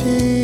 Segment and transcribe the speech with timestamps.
[0.00, 0.39] 지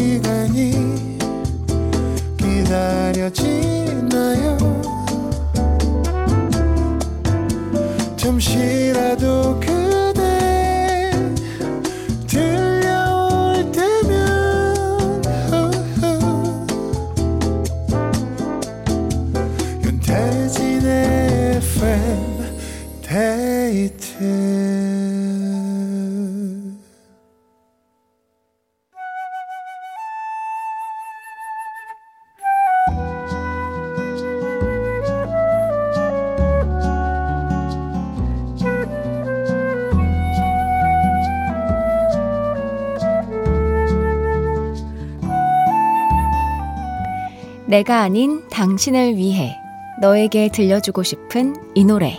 [47.69, 49.59] 내가 아닌 당신을 위해
[50.01, 52.17] 너에게 들려주고 싶은 이 노래.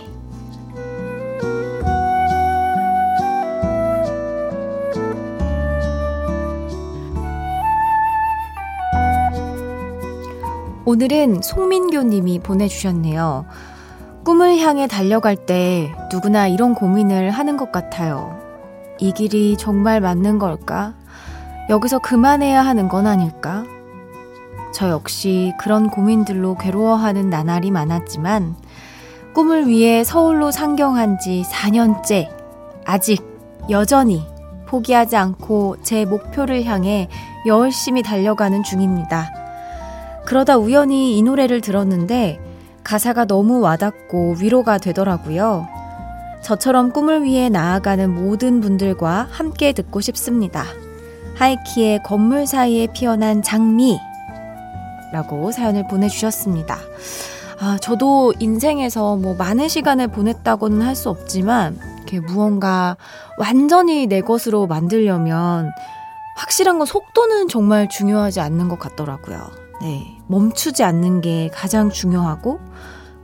[10.84, 13.46] 오늘은 송민교 님이 보내주셨네요.
[14.24, 18.38] 꿈을 향해 달려갈 때 누구나 이런 고민을 하는 것 같아요.
[18.98, 20.94] 이 길이 정말 맞는 걸까?
[21.70, 23.64] 여기서 그만해야 하는 건 아닐까?
[24.72, 28.56] 저 역시 그런 고민들로 괴로워하는 나날이 많았지만
[29.34, 32.28] 꿈을 위해 서울로 상경한 지 4년째
[32.84, 33.24] 아직
[33.70, 34.26] 여전히
[34.66, 37.08] 포기하지 않고 제 목표를 향해
[37.46, 39.30] 열심히 달려가는 중입니다.
[40.26, 42.40] 그러다 우연히 이 노래를 들었는데
[42.84, 45.66] 가사가 너무 와닿고 위로가 되더라고요.
[46.42, 50.64] 저처럼 꿈을 위해 나아가는 모든 분들과 함께 듣고 싶습니다.
[51.36, 53.98] 하이키의 건물 사이에 피어난 장미
[55.12, 56.78] 라고 사연을 보내주셨습니다.
[57.60, 62.96] 아, 저도 인생에서 뭐 많은 시간을 보냈다고는 할 수 없지만, 이렇게 무언가
[63.36, 65.70] 완전히 내 것으로 만들려면
[66.36, 69.50] 확실한 건 속도는 정말 중요하지 않는 것 같더라고요.
[69.82, 70.18] 네.
[70.28, 72.60] 멈추지 않는 게 가장 중요하고,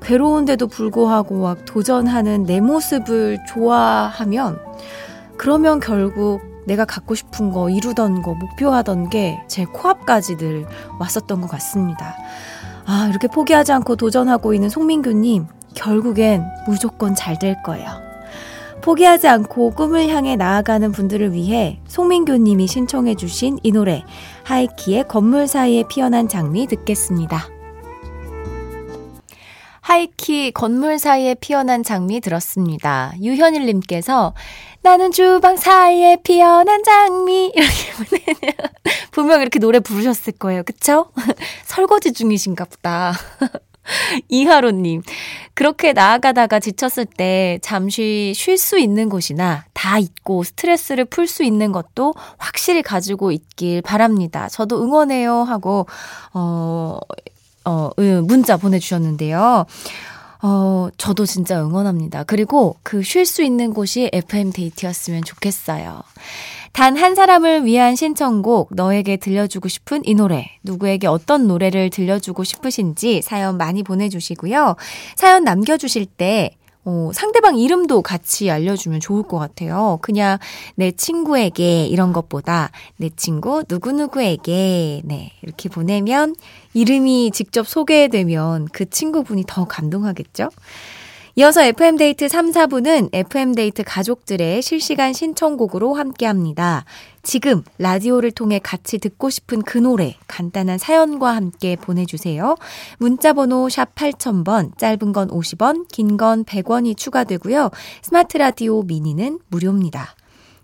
[0.02, 4.58] 괴로운데도 불구하고 막 도전하는 내 모습을 좋아하면,
[5.36, 10.66] 그러면 결국 내가 갖고 싶은 거, 이루던 거, 목표하던 게 제 코앞까지 늘
[10.98, 12.16] 왔었던 것 같습니다.
[12.86, 17.88] 아, 이렇게 포기하지 않고 도전하고 있는 송민규님, 결국엔 무조건 잘 될 거예요.
[18.82, 24.04] 포기하지 않고 꿈을 향해 나아가는 분들을 위해 송민규님이 신청해주신 이 노래,
[24.44, 27.48] 하이키의 건물 사이에 피어난 장미 듣겠습니다.
[29.80, 33.12] 하이키 건물 사이에 피어난 장미 들었습니다.
[33.22, 34.34] 유현일님께서
[34.84, 38.54] 나는 주방 사이에 피어난 장미 이렇게 보내면
[39.12, 40.62] 분명 이렇게 노래 부르셨을 거예요.
[40.62, 41.06] 그쵸?
[41.64, 43.14] 설거지 중이신가 보다.
[44.28, 45.02] 이하로님,
[45.54, 51.72] 그렇게 나아가다가 지쳤을 때 잠시 쉴 수 있는 곳이나 다 잊고 스트레스를 풀 수 있는
[51.72, 54.48] 것도 확실히 가지고 있길 바랍니다.
[54.50, 55.86] 저도 응원해요 하고,
[56.34, 56.98] 어,
[57.64, 57.90] 어,
[58.22, 59.64] 문자 보내주셨는데요.
[60.46, 62.24] 어, 저도 진짜 응원합니다.
[62.24, 66.02] 그리고 그 쉴 수 있는 곳이 FM 데이트였으면 좋겠어요.
[66.72, 73.22] 단 한 사람을 위한 신청곡, 너에게 들려주고 싶은 이 노래, 누구에게 어떤 노래를 들려주고 싶으신지
[73.22, 74.76] 사연 많이 보내주시고요.
[75.16, 76.50] 사연 남겨주실 때,
[76.84, 79.98] 어, 상대방 이름도 같이 알려주면 좋을 것 같아요.
[80.02, 80.38] 그냥
[80.74, 86.34] 내 친구에게 이런 것보다 내 친구 누구누구에게, 네, 이렇게 보내면
[86.74, 90.50] 이름이 직접 소개되면 그 친구분이 더 감동하겠죠?
[91.36, 96.84] 이어서 FM데이트 3, 4부는 FM데이트 가족들의 실시간 신청곡으로 함께 합니다.
[97.24, 102.54] 지금 라디오를 통해 같이 듣고 싶은 그 노래 간단한 사연과 함께 보내주세요.
[102.98, 107.70] 문자번호 샵 8000번, 짧은 건 50원, 긴 건 100원이 추가되고요.
[108.02, 110.14] 스마트 라디오 미니는 무료입니다.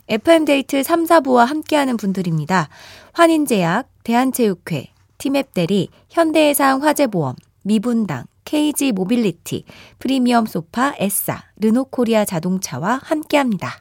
[0.07, 2.69] FM데이트 3, 4부와 함께하는 분들입니다.
[3.13, 4.87] 환인제약, 대한체육회,
[5.19, 9.65] 티맵대리, 현대해상 화재보험, 미분당, KG 모빌리티,
[9.99, 13.81] 프리미엄 소파 에싸, 르노코리아 자동차와 함께합니다.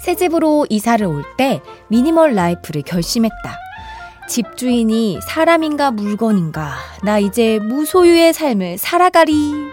[0.00, 3.58] 새 집으로 이사를 올 때 미니멀 라이프를 결심했다.
[4.28, 6.74] 집주인이 사람인가 물건인가
[7.04, 9.71] 나 이제 무소유의 삶을 살아가리.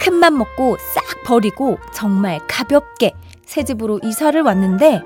[0.00, 3.14] 큰맘 먹고 싹 버리고 정말 가볍게
[3.44, 5.02] 새 집으로 이사를 왔는데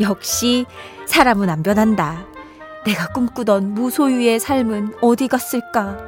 [0.00, 0.66] 역시
[1.06, 2.26] 사람은 안 변한다.
[2.84, 5.98] 내가 꿈꾸던 무소유의 삶은 어디 갔을까?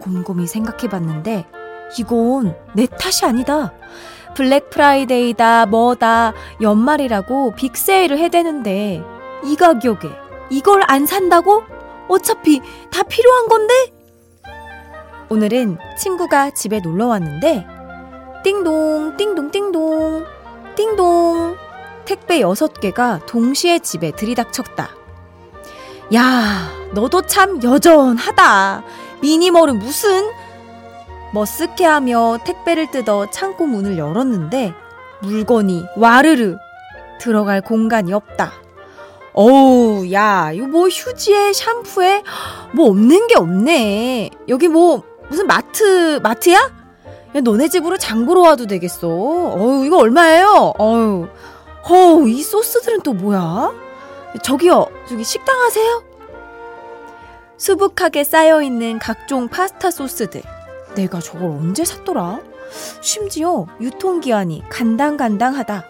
[0.00, 1.46] 곰곰이 생각해 봤는데
[1.98, 3.72] 이건 내 탓이 아니다.
[4.34, 9.02] 블랙 프라이데이다, 뭐다, 연말이라고 big 세일을 해대는데
[9.44, 10.08] 이 가격에
[10.50, 11.62] 이걸 안 산다고?
[12.08, 13.95] 어차피 다 필요한 건데?
[15.28, 17.66] 오늘은 친구가 집에 놀러 왔는데
[18.44, 20.24] 띵동, 띵동, 띵동,
[20.76, 21.56] 띵동
[22.04, 24.90] 택배 6개가 동시에 집에 들이닥쳤다.
[26.14, 28.84] 야, 너도 참 여전하다.
[29.20, 30.30] 미니멀은 무슨?
[31.32, 34.72] 머쓱해하며 택배를 뜯어 창고 문을 열었는데
[35.22, 36.56] 물건이 와르르
[37.18, 38.52] 들어갈 공간이 없다.
[39.32, 42.22] 어우, 야, 이거 뭐 휴지에 샴푸에
[42.72, 44.30] 뭐 없는 게 없네.
[44.48, 46.58] 여기 뭐 무슨 마트 마트야?
[46.58, 49.08] 야, 너네 집으로 장 보러 와도 되겠어.
[49.08, 50.74] 어우, 이거 얼마예요?
[50.78, 51.28] 어우,
[51.82, 53.72] 어우, 이 소스들은 또 뭐야?
[54.42, 56.02] 저기요, 저기 식당 하세요?
[57.58, 60.42] 수북하게 쌓여 있는 각종 파스타 소스들.
[60.94, 62.40] 내가 저걸 언제 샀더라?
[63.00, 65.84] 심지어 유통기한이 간당간당하다.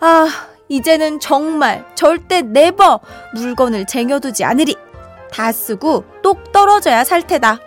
[0.00, 0.28] 아,
[0.68, 3.00] 이제는 정말 절대 네버
[3.34, 4.76] 물건을 쟁여두지 않으리.
[5.30, 7.60] 다 쓰고 똑 떨어져야 살 테다.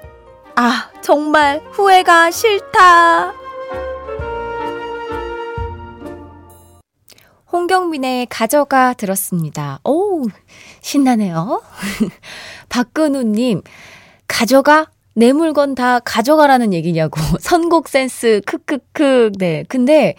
[0.55, 3.33] 아, 정말 후회가 싫다.
[7.51, 9.79] 홍경민의 가져가 들었습니다.
[9.83, 10.25] 오,
[10.81, 11.61] 신나네요.
[12.69, 13.61] 박근우님,
[14.27, 14.89] 가져가?
[15.13, 17.19] 내 물건 다 가져가라는 얘기냐고.
[17.41, 19.33] 선곡 센스, 크크크.
[19.37, 19.65] 네.
[19.67, 20.15] 근데,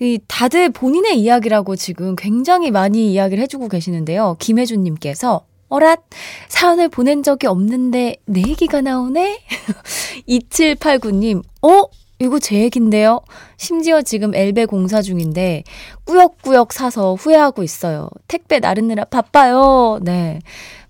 [0.00, 4.36] 이 다들 본인의 이야기라고 지금 굉장히 많이 이야기를 해주고 계시는데요.
[4.40, 6.00] 김혜준님께서, 어랏,
[6.48, 9.40] 사연을 보낸 적이 없는데 내 얘기가 나오네?
[10.28, 11.84] 2789님, 어?
[12.18, 13.20] 이거 제 얘긴데요.
[13.56, 15.64] 심지어 지금 엘베 공사 중인데
[16.04, 18.08] 꾸역꾸역 사서 후회하고 있어요.
[18.28, 19.98] 택배 나르느라 바빠요.
[20.02, 20.38] 네.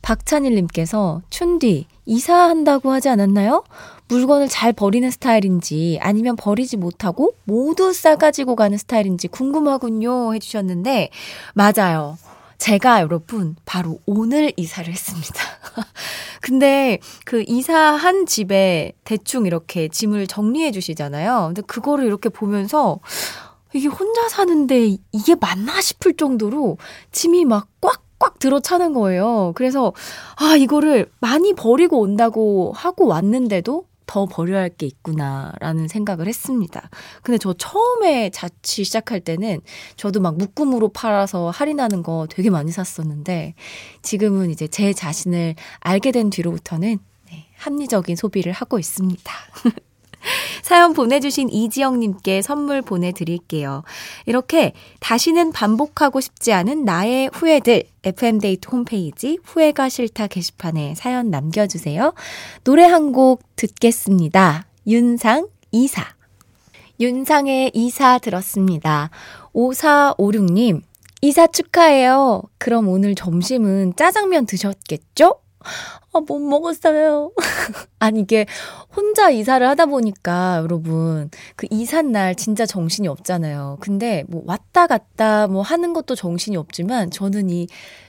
[0.02, 3.64] 박찬일님께서 춘디 이사한다고 하지 않았나요?
[4.08, 11.08] 물건을 잘 버리는 스타일인지 아니면 버리지 못하고 모두 싸가지고 가는 스타일인지 궁금하군요 해주셨는데
[11.54, 12.18] 맞아요.
[12.62, 15.34] 제가 여러분 바로 오늘 이사를 했습니다.
[16.40, 21.46] 근데 그 이사한 집에 대충 이렇게 짐을 정리해 주시잖아요.
[21.48, 23.00] 근데 그거를 이렇게 보면서
[23.74, 26.78] 이게 혼자 사는데 이게 맞나 싶을 정도로
[27.10, 29.50] 짐이 막 꽉 꽉 들어차는 거예요.
[29.56, 29.92] 그래서
[30.36, 36.88] 아, 이거를 많이 버리고 온다고 하고 왔는데도 더 버려야 할 게 있구나라는 생각을 했습니다.
[37.22, 39.60] 근데 저 처음에 자취 시작할 때는
[39.96, 43.54] 저도 막 묶음으로 팔아서 할인하는 거 되게 많이 샀었는데
[44.02, 46.98] 지금은 이제 제 자신을 알게 된 뒤로부터는
[47.30, 49.32] 네, 합리적인 소비를 하고 있습니다.
[50.62, 53.82] 사연 보내주신 이지영님께 선물 보내드릴게요.
[54.26, 62.14] 이렇게 다시는 반복하고 싶지 않은 나의 후회들 FM데이트 홈페이지 후회가 싫다 게시판에 사연 남겨주세요.
[62.64, 64.64] 노래 한 곡 듣겠습니다.
[64.86, 66.02] 윤상 이사
[67.00, 69.10] 윤상의 이사 들었습니다.
[69.54, 70.80] 5456님
[71.20, 72.42] 이사 축하해요.
[72.58, 75.41] 그럼 오늘 점심은 짜장면 드셨겠죠?
[76.12, 77.32] 아, 못 먹었어요.
[77.98, 78.46] 아니, 이게
[78.94, 83.78] 혼자 이사를 하다 보니까 여러분, 그 이삿날 진짜 정신이 없잖아요.
[83.80, 87.66] 근데 뭐 왔다 갔다 뭐 하는 것도 정신이 없지만 저는 이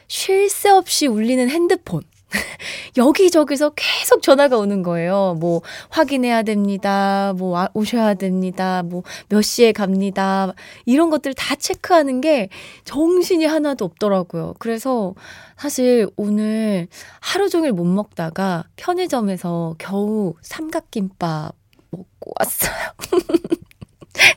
[0.08, 2.04] 쉴 새 없이 울리는 핸드폰.
[2.98, 5.36] 여기저기서 계속 전화가 오는 거예요.
[5.40, 7.34] 뭐, 확인해야 됩니다.
[7.38, 8.84] 뭐, 오셔야 됩니다.
[8.84, 10.54] 뭐, 몇 시에 갑니다.
[10.86, 12.50] 이런 것들 다 체크하는 게
[12.86, 14.56] 정신이 하나도 없더라고요.
[14.60, 15.13] 그래서
[15.58, 16.88] 사실 오늘
[17.20, 21.56] 하루 종일 못 먹다가 편의점에서 겨우 삼각김밥
[21.92, 22.74] 먹고 왔어요.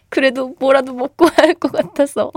[0.09, 2.31] 그래도 뭐라도 먹고 할 것 같아서.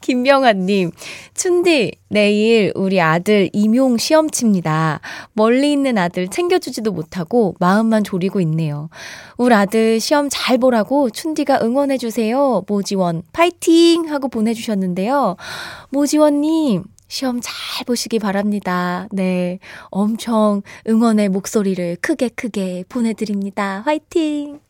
[0.00, 0.92] 김명아님,
[1.34, 5.00] 춘디, 내일 우리 아들 임용 시험 칩니다.
[5.32, 8.88] 멀리 있는 아들 챙겨주지도 못하고 마음만 졸이고 있네요.
[9.36, 12.64] 우리 아들 시험 잘 보라고 춘디가 응원해주세요.
[12.66, 14.08] 모지원, 파이팅!
[14.10, 15.36] 하고 보내주셨는데요.
[15.90, 19.06] 모지원님, 시험 잘 보시기 바랍니다.
[19.12, 19.58] 네.
[19.90, 23.82] 엄청 응원의 목소리를 크게 크게 보내드립니다.
[23.84, 24.60] 화이팅!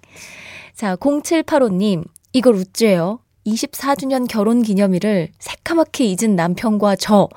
[0.81, 3.19] 자, 0785님, 이걸 우째요.
[3.47, 7.29] 24주년 결혼 기념일을 새카맣게 잊은 남편과 저,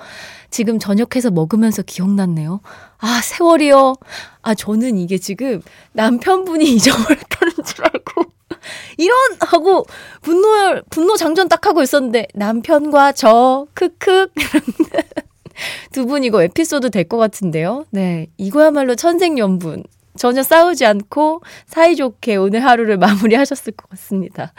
[0.49, 2.61] 지금 저녁해서 먹으면서 기억났네요.
[2.99, 3.95] 아, 세월이요.
[4.43, 8.23] 아, 저는 이게 지금 남편분이 잊어버렸다는 줄 알고.
[8.97, 9.17] 이런!
[9.41, 9.83] 하고,
[10.21, 14.27] 분노, 분노 장전 딱 하고 있었는데, 남편과 저, 크크.
[15.91, 17.83] 두 분 이거 에피소드 될 것 같은데요?
[17.91, 18.27] 네.
[18.37, 19.83] 이거야말로 천생연분.
[20.15, 24.53] 전혀 싸우지 않고 사이좋게 오늘 하루를 마무리하셨을 것 같습니다.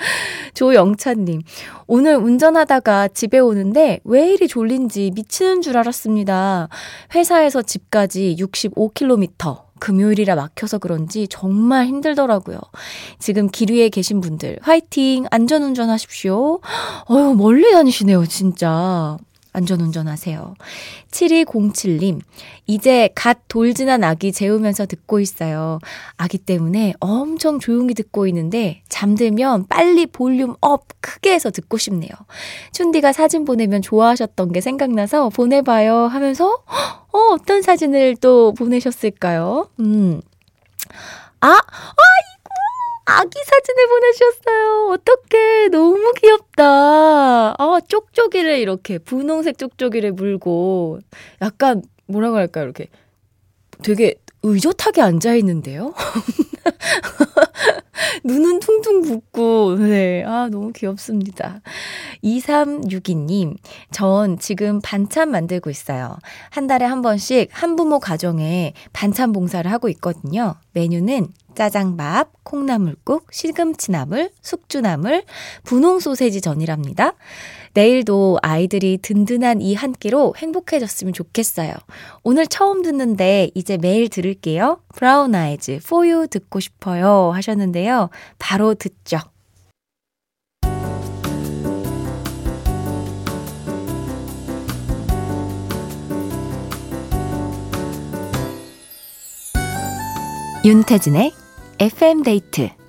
[0.54, 1.42] 조영찬님,
[1.86, 6.68] 오늘 운전하다가 집에 오는데 왜 이리 졸린지 미치는 줄 알았습니다.
[7.14, 9.64] 회사에서 집까지 65km.
[9.80, 12.58] 금요일이라 막혀서 그런지 정말 힘들더라고요.
[13.18, 15.26] 지금 길 위에 계신 분들, 화이팅!
[15.30, 16.60] 안전운전 하십시오.
[17.06, 19.18] 어휴, 멀리 다니시네요, 진짜.
[19.54, 20.54] 안전운전 하세요.
[21.10, 22.20] 7207님,
[22.66, 25.78] 이제 갓 돌 지난 아기 재우면서 듣고 있어요.
[26.16, 32.10] 아기 때문에 엄청 조용히 듣고 있는데 잠들면 빨리 볼륨 up 크게 해서 듣고 싶네요.
[32.72, 36.46] 춘디가 사진 보내면 좋아하셨던 게 생각나서 보내봐요 하면서
[37.12, 39.70] 어, 어떤 사진을 또 보내셨을까요?
[39.78, 40.20] 음.
[41.40, 42.33] 아, 아이
[43.06, 44.88] 아기 사진을 보내주셨어요.
[44.92, 45.68] 어떡해.
[45.68, 47.54] 너무 귀엽다.
[47.58, 51.00] 아, 쪽쪽이를 이렇게, 분홍색 쪽쪽이를 물고,
[51.42, 52.64] 약간, 뭐라고 할까요?
[52.64, 52.86] 이렇게
[53.82, 55.92] 되게 의젓하게 앉아있는데요?
[58.24, 60.24] 눈은 퉁퉁 붓고, 네.
[60.24, 61.60] 아, 너무 귀엽습니다.
[62.22, 63.56] 2362님,
[63.90, 66.18] 전 지금 반찬 만들고 있어요.
[66.50, 70.56] 한 달에 한 번씩 한부모 가정에 반찬 봉사를 하고 있거든요.
[70.72, 75.24] 메뉴는 짜장밥, 콩나물국, 시금치나물, 숙주나물,
[75.62, 77.14] 분홍 소세지 전이랍니다.
[77.74, 81.72] 내일도 아이들이 든든한 이 한 끼로 행복해졌으면 좋겠어요.
[82.22, 84.80] 오늘 처음 듣는데 이제 매일 들을게요.
[84.94, 88.10] 브라운 아이즈, you 듣고 싶어요 하셨는데요.
[88.38, 89.18] 바로 듣죠.
[100.64, 101.34] 윤태진의
[101.78, 102.83] FM데이트.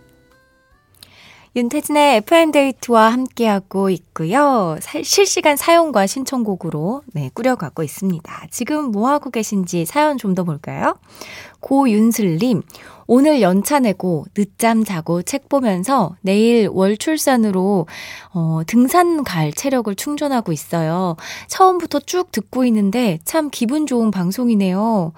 [1.56, 4.78] 윤태진의 FM데이트와 함께하고 있고요.
[4.82, 8.48] 사, 실시간 사연과 신청곡으로 네, 꾸려가고 있습니다.
[8.52, 10.98] 지금 뭐하고 계신지 사연 좀 더 볼까요?
[11.62, 12.62] 고윤슬님,
[13.08, 17.88] 오늘 연차 내고 늦잠 자고 책 보면서 내일 월 출산으로
[18.34, 21.16] 어, 등산 갈 체력을 충전하고 있어요.
[21.48, 25.14] 처음부터 쭉 듣고 있는데 참 기분 좋은 방송이네요.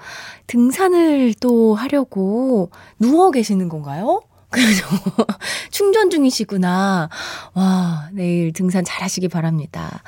[0.46, 4.22] 등산을 또 하려고 누워 계시는 건가요?
[4.58, 4.86] 그래서
[5.70, 7.10] 충전 중이시구나.
[7.54, 10.02] 와, 내일 등산 잘 하시기 바랍니다.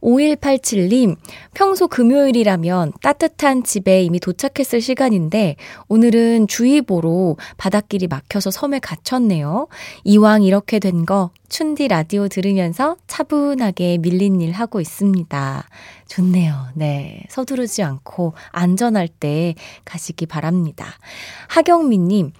[0.00, 1.16] 5187님,
[1.52, 5.56] 평소 금요일이라면 따뜻한 집에 이미 도착했을 시간인데
[5.88, 9.68] 오늘은 주의보로 바닷길이 막혀서 섬에 갇혔네요.
[10.04, 15.64] 이왕 이렇게 된 거 춘디 라디오 들으면서 차분하게 밀린 일 하고 있습니다.
[16.06, 16.68] 좋네요.
[16.74, 17.24] 네.
[17.28, 19.54] 서두르지 않고 안전할 때
[19.84, 20.86] 가시기 바랍니다.
[21.48, 22.32] 하경민님,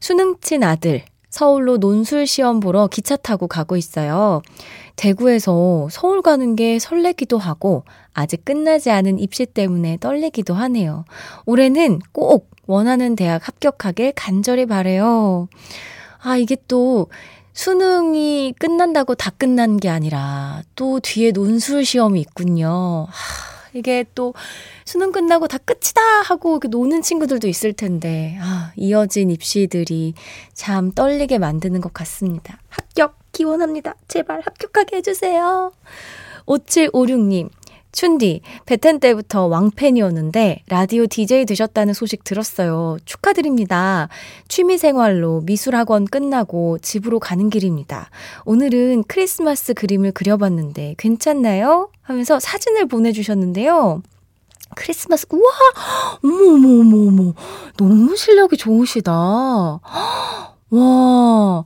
[0.00, 4.42] 수능 친 아들, 서울로 논술 시험 보러 기차 타고 가고 있어요.
[4.96, 11.04] 대구에서 서울 가는 게 설레기도 하고 아직 끝나지 않은 입시 때문에 떨리기도 하네요.
[11.46, 15.48] 올해는 꼭 원하는 대학 합격하길 간절히 바래요.
[16.20, 17.08] 아, 이게 또
[17.52, 23.06] 수능이 끝난다고 다 끝난 게 아니라 또 뒤에 논술 시험이 있군요.
[23.08, 24.34] 하, 이게 또
[24.84, 30.14] 수능 끝나고 다 끝이다 하고 노는 친구들도 있을 텐데, 아, 이어진 입시들이
[30.52, 32.58] 참 떨리게 만드는 것 같습니다.
[32.68, 33.94] 합격 기원합니다.
[34.08, 35.72] 제발 합격하게 해주세요.
[36.46, 37.50] 5756님,
[37.92, 42.98] 춘디, 베텐 때부터 왕팬이었는데 라디오 DJ 되셨다는 소식 들었어요.
[43.04, 44.08] 축하드립니다.
[44.48, 48.10] 취미생활로 미술학원 끝나고 집으로 가는 길입니다.
[48.44, 51.90] 오늘은 크리스마스 그림을 그려봤는데 괜찮나요?
[52.02, 54.02] 하면서 사진을 보내주셨는데요.
[54.76, 55.50] 크리스마스, 우와!
[56.22, 57.34] 어머, 어머, 어머, 어머.
[57.78, 59.12] 너무 실력이 좋으시다.
[60.70, 61.64] 와.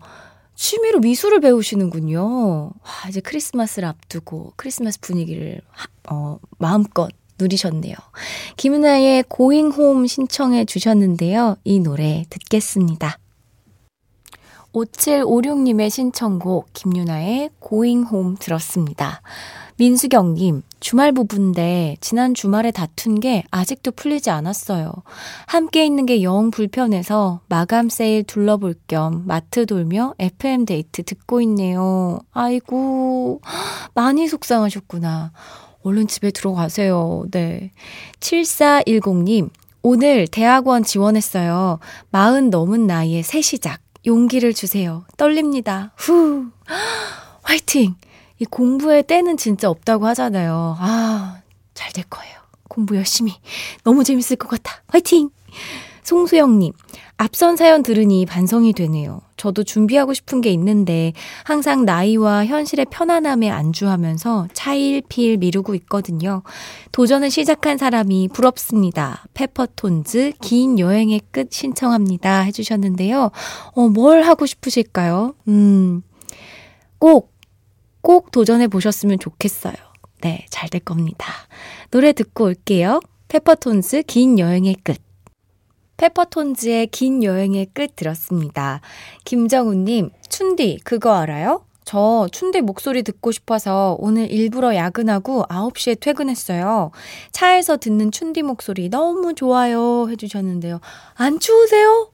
[0.62, 2.22] 취미로 미술을 배우시는군요.
[2.22, 5.60] 와, 이제 크리스마스를 앞두고 크리스마스 분위기를
[6.08, 7.96] 어, 마음껏 누리셨네요.
[8.56, 11.56] 김은아의 고잉 홈 신청해 주셨는데요.
[11.64, 13.18] 이 노래 듣겠습니다.
[14.72, 19.20] 5756님의 신청곡 김유나의 고잉 홈 들었습니다.
[19.86, 24.92] 민수경님, 주말 부부인데 지난 주말에 다툰 게 아직도 풀리지 않았어요.
[25.46, 32.20] 함께 있는 게 영 불편해서 마감 세일 둘러볼 겸 마트 돌며 FM 데이트 듣고 있네요.
[32.30, 33.40] 아이고,
[33.94, 35.32] 많이 속상하셨구나.
[35.82, 37.24] 얼른 집에 들어가세요.
[37.32, 37.72] 네.
[38.20, 39.50] 7410님,
[39.82, 41.80] 오늘 대학원 지원했어요.
[42.12, 43.80] 마흔 넘은 나이에 새 시작.
[44.06, 45.04] 용기를 주세요.
[45.16, 45.90] 떨립니다.
[45.96, 46.52] 후.
[47.42, 47.96] 화이팅!
[48.42, 50.76] 이 공부의 때는 진짜 없다고 하잖아요.
[50.80, 51.42] 아,
[51.74, 52.34] 잘 될 거예요.
[52.68, 53.34] 공부 열심히.
[53.84, 54.82] 너무 재밌을 것 같아.
[54.88, 55.30] 화이팅!
[56.02, 56.72] 송수영님,
[57.18, 59.20] 앞선 사연 들으니 반성이 되네요.
[59.36, 61.12] 저도 준비하고 싶은 게 있는데
[61.44, 66.42] 항상 나이와 현실의 편안함에 안주하면서 차일피일 미루고 있거든요.
[66.90, 69.24] 도전을 시작한 사람이 부럽습니다.
[69.34, 72.40] 페퍼톤즈 긴 여행의 끝 신청합니다.
[72.40, 73.30] 해주셨는데요.
[73.74, 75.34] 어, 뭘 하고 싶으실까요?
[75.46, 76.02] 음,
[76.98, 77.31] 꼭,
[78.02, 79.74] 꼭 도전해 보셨으면 좋겠어요.
[80.20, 81.26] 네, 잘 될 겁니다.
[81.90, 83.00] 노래 듣고 올게요.
[83.28, 84.98] 페퍼톤즈 긴 여행의 끝.
[85.96, 88.80] 페퍼톤즈의 긴 여행의 끝 들었습니다.
[89.24, 91.64] 김정우님, 춘디, 그거 알아요?
[91.84, 96.92] 저 춘디 목소리 듣고 싶어서 오늘 일부러 야근하고 9시에 퇴근했어요.
[97.32, 100.08] 차에서 듣는 춘디 목소리 너무 좋아요.
[100.08, 100.80] 해주셨는데요.
[101.14, 102.10] 안 추우세요?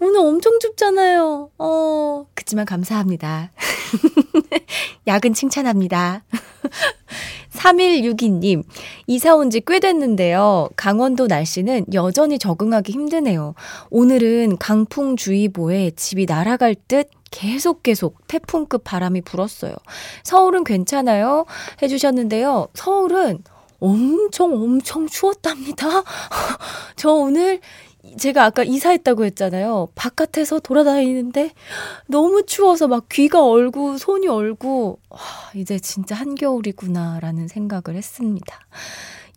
[0.00, 1.50] 오늘 엄청 춥잖아요.
[1.58, 3.50] 어, 그치만 감사합니다.
[5.06, 6.24] 야근 칭찬합니다.
[7.52, 8.62] 3162님,
[9.08, 10.68] 이사 온 지 꽤 됐는데요.
[10.76, 13.54] 강원도 날씨는 여전히 적응하기 힘드네요.
[13.90, 19.74] 오늘은 강풍주의보에 집이 날아갈 듯 계속 계속 태풍급 바람이 불었어요.
[20.22, 21.46] 서울은 괜찮아요?
[21.82, 22.68] 해주셨는데요.
[22.74, 23.42] 서울은
[23.80, 25.88] 엄청 엄청 추웠답니다.
[26.96, 27.60] 저 오늘
[28.18, 29.88] 제가 아까 이사했다고 했잖아요.
[29.94, 31.52] 바깥에서 돌아다니는데
[32.06, 35.18] 너무 추워서 막 귀가 얼고 손이 얼고 와,
[35.54, 38.58] 이제 진짜 한겨울이구나라는 생각을 했습니다.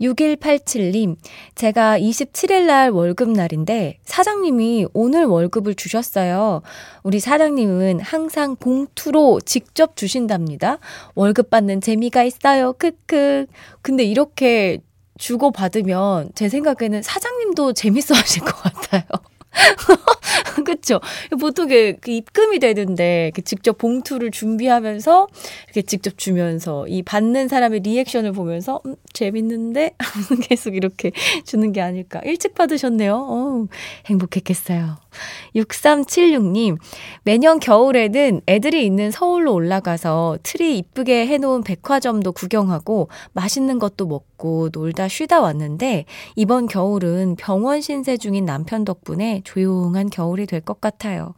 [0.02, 1.16] 6187님,
[1.56, 6.64] 제가 27일 날 월급날인데 사장님이 오늘 월급을 주셨어요.
[7.04, 10.80] 우리 사장님은 항상 봉투로 직접 주신답니다.
[11.16, 12.74] 월급 받는 재미가 있어요.
[12.74, 13.46] 크크.
[13.82, 14.80] 근데 이렇게
[15.22, 19.04] 주고받으면 제 생각에는 사장님도 재밌어 하실 것 같아요.
[20.66, 21.00] 그쵸?
[21.40, 25.28] 보통 그, 그 입금이 되는데 직접 봉투를 준비하면서
[25.66, 29.92] 이렇게 직접 주면서 이 받는 사람의 리액션을 보면서 음, 재밌는데
[30.50, 31.12] 계속 이렇게
[31.46, 32.22] 주는 게 아닐까.
[32.24, 33.14] 일찍 받으셨네요.
[33.16, 33.66] 어
[34.08, 34.98] 행복했겠어요.
[35.56, 36.78] 6376님,
[37.24, 45.08] 매년 겨울에는 애들이 있는 서울로 올라가서 트리 이쁘게 해놓은 백화점도 구경하고 맛있는 것도 먹고 놀다
[45.08, 51.34] 쉬다 왔는데 이번 겨울은 병원 신세 중인 남편 덕분에 조용한 겨울이 될 것 같아요.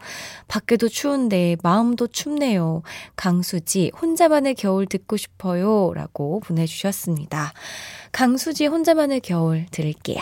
[0.47, 2.83] 밖에도 추운데 마음도 춥네요.
[3.15, 5.93] 강수지, 혼자만의 겨울 듣고 싶어요.
[5.93, 7.53] 라고 보내주셨습니다.
[8.11, 10.19] 강수지 혼자만의 겨울 들을게요.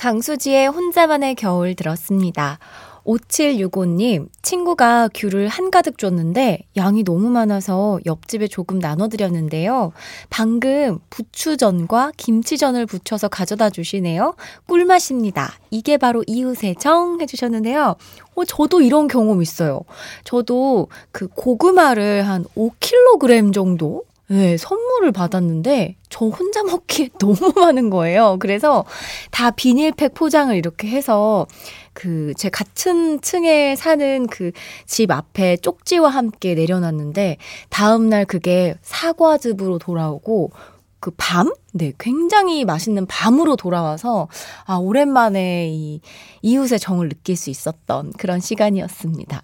[0.00, 2.58] 강수지의 혼자만의 겨울 들었습니다.
[3.04, 9.92] 5765님, 친구가 귤을 한가득 줬는데 양이 너무 많아서 옆집에 조금 나눠드렸는데요.
[10.30, 14.36] 방금 부추전과 김치전을 부쳐서 가져다 주시네요.
[14.66, 15.52] 꿀맛입니다.
[15.70, 17.96] 이게 바로 이웃의 정 해주셨는데요.
[18.36, 19.82] 어, 저도 이런 경험 있어요.
[20.24, 28.36] 저도 그 고구마를 한 5kg 정도 네, 선물을 받았는데 저 혼자 먹기에 너무 많은 거예요.
[28.38, 28.84] 그래서
[29.32, 31.46] 다 비닐팩 포장을 이렇게 해서
[31.92, 34.52] 그 제 같은 층에 사는 그
[34.86, 37.38] 집 앞에 쪽지와 함께 내려놨는데
[37.70, 40.52] 다음 날 그게 사과즙으로 돌아오고
[41.00, 41.52] 그 밤?
[41.72, 44.28] 네, 굉장히 맛있는 밤으로 돌아와서,
[44.66, 46.00] 아, 오랜만에 이
[46.42, 49.40] 이웃의 정을 느낄 수 있었던 그런 시간이었습니다.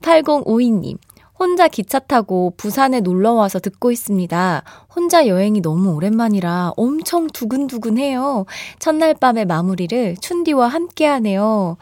[0.00, 0.96] 8052님,
[1.38, 4.62] 혼자 기차 타고 부산에 놀러 와서 듣고 있습니다.
[4.94, 8.46] 혼자 여행이 너무 오랜만이라 엄청 두근두근해요.
[8.78, 11.76] 첫날 밤의 마무리를 춘디와 함께 하네요.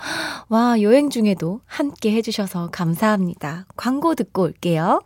[0.48, 3.66] 와, 여행 중에도 함께 해주셔서 감사합니다.
[3.76, 5.00] 광고 듣고 올게요.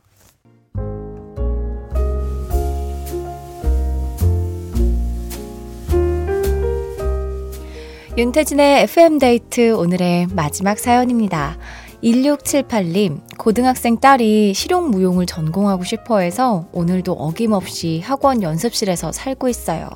[8.17, 11.57] 윤태진의 FM데이트 오늘의 마지막 사연입니다.
[12.03, 19.89] 1678님, 고등학생 딸이 실용무용을 전공하고 싶어 해서 오늘도 어김없이 학원 연습실에서 살고 있어요.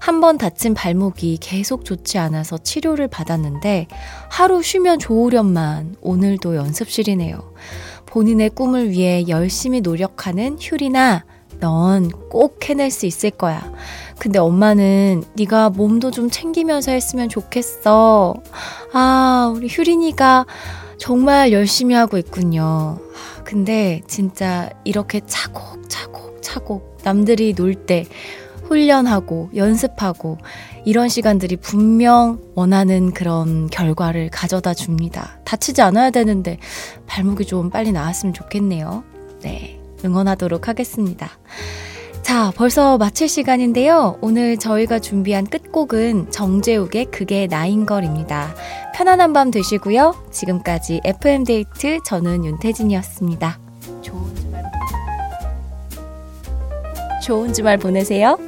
[0.00, 3.88] 한 번 다친 발목이 계속 좋지 않아서 치료를 받았는데
[4.30, 7.52] 하루 쉬면 좋으련만 오늘도 연습실이네요.
[8.06, 11.24] 본인의 꿈을 위해 열심히 노력하는 휴리나
[11.58, 13.72] 넌 꼭 해낼 수 있을 거야.
[14.18, 18.34] 근데 엄마는 네가 몸도 좀 챙기면서 했으면 좋겠어.
[18.92, 20.46] 아, 우리 휴린이가
[21.02, 23.00] 정말 열심히 하고 있군요.
[23.42, 28.06] 근데 진짜 이렇게 차곡차곡 차곡 남들이 놀 때
[28.66, 30.38] 훈련하고 연습하고
[30.84, 35.40] 이런 시간들이 분명 원하는 그런 결과를 가져다 줍니다.
[35.44, 36.58] 다치지 않아야 되는데
[37.08, 39.02] 발목이 좀 빨리 나았으면 좋겠네요.
[39.42, 39.80] 네.
[40.04, 41.30] 응원하도록 하겠습니다.
[42.22, 44.16] 자, 벌써 마칠 시간인데요.
[44.20, 48.54] 오늘 저희가 준비한 끝곡은 정재욱의 그게 나인 걸입니다.
[48.94, 50.14] 편안한 밤 되시고요.
[50.30, 53.58] 지금까지 FM데이트 저는 윤태진이었습니다.
[54.02, 54.62] 좋은 주말,
[57.22, 58.38] 좋은 주말 보내세요.